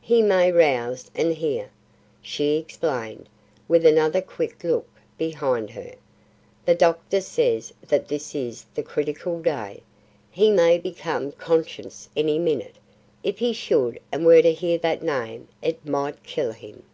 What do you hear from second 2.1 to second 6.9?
she explained, with another quick look behind her. "The